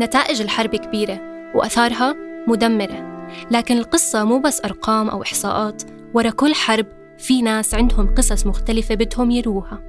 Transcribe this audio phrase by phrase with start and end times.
[0.00, 1.20] نتائج الحرب كبيرة
[1.54, 2.16] وأثارها
[2.48, 5.82] مدمرة لكن القصة مو بس أرقام أو إحصاءات
[6.14, 6.86] ورا كل حرب
[7.18, 9.82] في ناس عندهم قصص مختلفة بدهم يروها.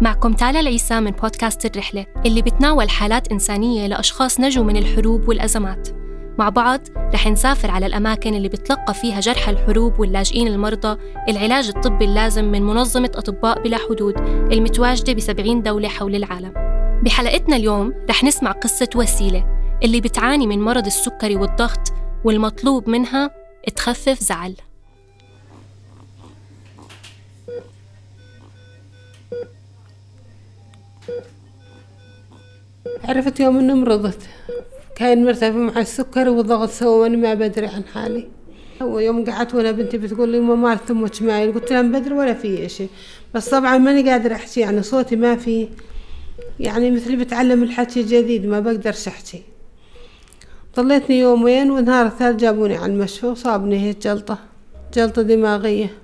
[0.00, 5.88] معكم تالا العيسى من بودكاست الرحلة اللي بتناول حالات إنسانية لأشخاص نجوا من الحروب والأزمات.
[6.38, 6.80] مع بعض
[7.14, 10.98] رح نسافر على الأماكن اللي بتلقى فيها جرحى الحروب واللاجئين المرضى
[11.28, 14.14] العلاج الطبي اللازم من منظمة أطباء بلا حدود
[14.52, 16.67] المتواجدة بسبعين دولة حول العالم.
[17.02, 19.44] بحلقتنا اليوم رح نسمع قصة وسيلة
[19.84, 21.92] اللي بتعاني من مرض السكري والضغط
[22.24, 23.30] والمطلوب منها
[23.76, 24.54] تخفف زعل.
[33.04, 34.18] عرفت يوم إنه مرضت.
[34.96, 38.28] كان مرتفع مع السكر والضغط سوا وأنا ما بدري عن حالي.
[38.80, 42.88] ويوم قعدت وأنا بنتي بتقول لي ما تمك معي قلت لها بدري ولا في شيء
[43.34, 45.68] بس طبعا ماني قادرة أحكي يعني صوتي ما في.
[46.60, 49.42] يعني مثل بتعلم الحكي جديد ما بقدرش احكي
[50.76, 54.38] ضليتني يومين والنهار الثالث جابوني على المشفى وصابني هيك جلطة
[54.94, 55.98] جلطة دماغية.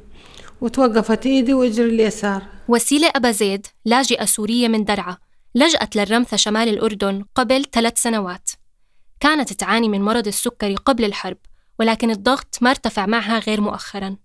[0.61, 2.43] وتوقفت إيدي وإجري اليسار.
[2.69, 5.17] وسيلة أبا زيد لاجئة سورية من درعا
[5.55, 8.51] لجأت للرمثة شمال الأردن قبل ثلاث سنوات.
[9.21, 11.37] كانت تعاني من مرض السكري قبل الحرب
[11.79, 14.17] ولكن الضغط ما ارتفع معها غير مؤخرا.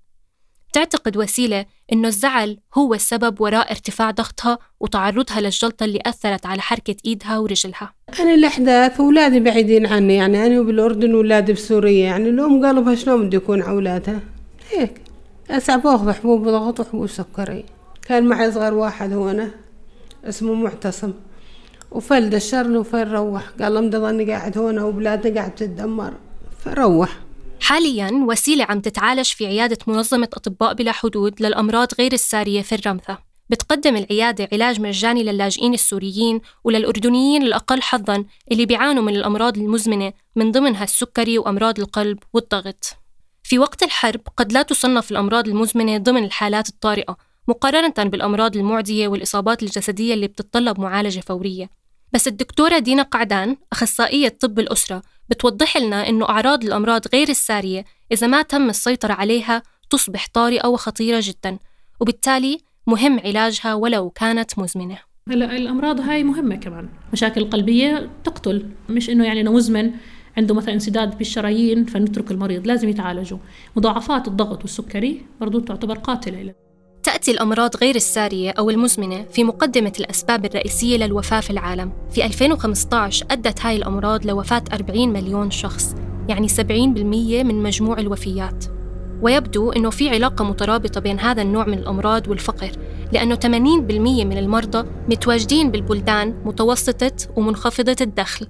[0.74, 6.96] تعتقد وسيلة إنه الزعل هو السبب وراء ارتفاع ضغطها وتعرضها للجلطة اللي أثرت على حركة
[7.06, 7.94] إيدها ورجلها.
[8.20, 13.38] أنا الأحداث أولادي بعيدين عني يعني أنا بالأردن وأولادي بسوريا يعني الأم قلبها شلون بده
[13.38, 14.20] يكون على أولادها؟
[14.72, 15.02] هيك.
[15.50, 17.66] أسعى باخذ حبوب ضغط وحبوب سكري.
[18.08, 19.52] كان معي صغير واحد هو أنا
[20.24, 21.14] اسمه معتصم.
[21.92, 26.14] وفل دشرني وفل روح؟ قال لهم ضلني قاعد هون وبلادنا قاعد تتدمر.
[26.60, 27.20] فروح.
[27.62, 33.18] حاليا وسيلة عم تتعالج في عيادة منظمة أطباء بلا حدود للأمراض غير السارية في الرمثة.
[33.50, 40.52] بتقدم العيادة علاج مجاني للاجئين السوريين وللأردنيين الأقل حظاً اللي بيعانوا من الأمراض المزمنة من
[40.52, 42.86] ضمنها السكري وأمراض القلب والضغط.
[43.44, 49.64] في وقت الحرب قد لا تصنف الأمراض المزمنة ضمن الحالات الطارئة مقارنة بالأمراض المعدية والإصابات
[49.64, 51.79] الجسدية اللي بتتطلب معالجة فورية.
[52.14, 58.28] بس الدكتورة دينا قعدان أخصائية طب الأسرة بتوضح لنا إنه أعراض الأمراض غير السارية إذا
[58.28, 61.58] ما تم السيطرة عليها تصبح طارئة وخطيرة جدا
[62.00, 64.98] وبالتالي مهم علاجها ولو كانت مزمنة.
[65.30, 66.90] هلا الأمراض هاي مهمة كمان.
[67.14, 69.92] مشاكل قلبية تقتل مش إنه يعني مزمن
[70.38, 73.38] عنده مثلا انسداد بالشرايين فنترك المريض لازم يتعالجوا.
[73.76, 76.54] مضاعفات الضغط والسكري برضو تعتبر قاتلة
[77.10, 81.92] تأتي الأمراض غير السارية أو المزمنة في مقدمة الأسباب الرئيسية للوفاة في العالم.
[82.12, 85.96] في 2015 أدت هاي الأمراض لوفاة 40 مليون شخص
[86.28, 86.64] يعني 70%
[87.44, 88.66] من مجموع الوفيات.
[89.22, 92.72] ويبدو أنه في علاقة مترابطة بين هذا النوع من الأمراض والفقر
[93.12, 93.48] لأنه 80%
[94.26, 98.48] من المرضى متواجدين بالبلدان متوسطة ومنخفضة الدخل.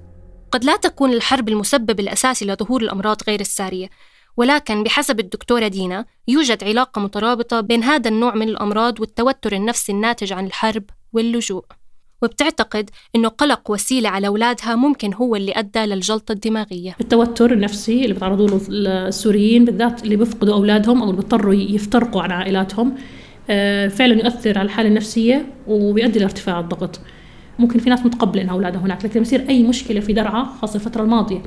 [0.52, 3.88] قد لا تكون الحرب المسبب الأساسي لظهور الأمراض غير السارية.
[4.36, 10.32] ولكن بحسب الدكتورة دينا يوجد علاقة مترابطة بين هذا النوع من الأمراض والتوتر النفسي الناتج
[10.32, 11.64] عن الحرب واللجوء.
[12.22, 16.96] وبتعتقد أنه قلق وسيلة على أولادها ممكن هو اللي أدى للجلطة الدماغية.
[17.00, 22.94] التوتر النفسي اللي بتعرضوا له السوريين بالذات اللي بيفقدوا أولادهم أو بيضطروا يفترقوا عن عائلاتهم
[23.50, 27.00] آه، فعلا يؤثر على الحالة النفسية وبيؤدي لارتفاع الضغط.
[27.58, 31.02] ممكن في ناس متقبلة إن أولادها هناك لكن بصير أي مشكلة في درعا خاصة الفترة
[31.02, 31.42] الماضية.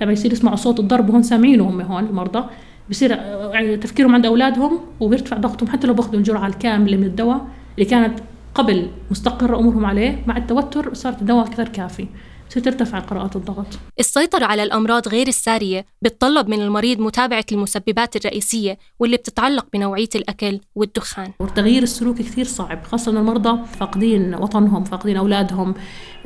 [0.00, 2.44] لما يصير يسمعوا صوت الضرب وهم سامعينه هم هون المرضى.
[2.90, 3.10] بصير
[3.52, 7.46] يعني تفكيرهم عند أولادهم وبيرتفع ضغطهم حتى لو باخذوا الجرعة الكاملة من الدواء
[7.78, 8.18] اللي كانت
[8.54, 12.06] قبل مستقرة أمورهم عليه مع التوتر صارت الدواء أكثر كافي.
[12.48, 13.66] سترتفع قراءات الضغط.
[13.98, 20.60] السيطرة على الأمراض غير السارية بتطلب من المريض متابعة المسببات الرئيسية واللي بتتعلق بنوعية الأكل
[20.74, 21.32] والدخان.
[21.40, 25.74] وتغيير السلوك كثير صعب خاصة المرضى فاقدين وطنهم فاقدين أولادهم.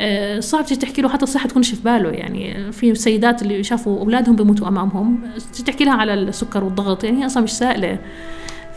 [0.00, 2.10] آه، صعب تحكي له حتى الصحة تكونش في باله.
[2.10, 5.30] يعني في سيدات اللي شافوا أولادهم بيموتوا أمامهم
[5.66, 7.98] تحكي لها على السكر والضغط؟ يعني هي أصلا مش سائلة.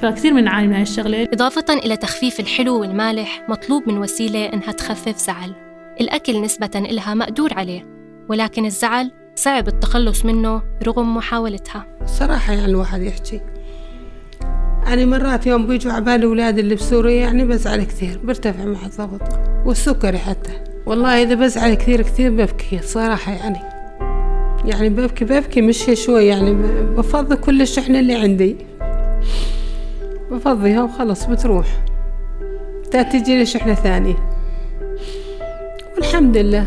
[0.01, 1.23] فكثير من نعاني من هاي الشغلة.
[1.33, 5.72] إضافة إلى تخفيف الحلو والمالح مطلوب من وسيلة إنها تخفف زعل.
[6.01, 7.85] الأكل نسبة إلها مقدور عليه
[8.29, 11.85] ولكن الزعل صعب التخلص منه رغم محاولتها.
[12.05, 13.41] صراحة يعني الواحد يحكي.
[14.87, 20.17] أنا مرات يوم بيجوا عبالي أولادي اللي بسوريا يعني بزعل كثير برتفع مع الضغط والسكري
[20.17, 20.51] حتى.
[20.85, 23.59] والله إذا بزعل كثير كثير ببكي صراحة يعني.
[24.65, 26.53] يعني ببكي ببكي مش شوي يعني
[26.97, 28.55] بفضي كل الشحنة اللي عندي.
[30.31, 31.67] بفضيها وخلص بتروح.
[32.91, 34.32] تجي لي شحنة ثانية.
[35.95, 36.65] والحمد لله.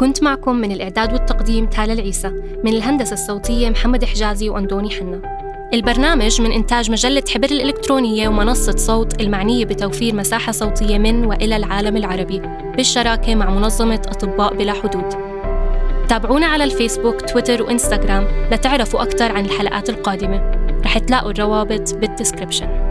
[0.00, 2.28] كنت معكم من الإعداد والتقديم تالا العيسى
[2.64, 5.20] من الهندسة الصوتية محمد حجازي وأندوني حنا.
[5.74, 11.96] البرنامج من إنتاج مجلة حبر الإلكترونية ومنصة صوت المعنية بتوفير مساحة صوتية من وإلى العالم
[11.96, 12.42] العربي
[12.76, 15.14] بالشراكة مع منظمة أطباء بلا حدود.
[16.08, 20.52] تابعونا على الفيسبوك تويتر وإنستغرام لتعرفوا أكثر عن الحلقات القادمة.
[20.84, 22.85] رح تلاقوا الروابط بالدسكربشن